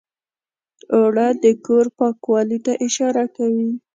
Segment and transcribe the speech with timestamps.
[0.95, 3.69] اوړه د کور پاکوالي ته اشاره کوي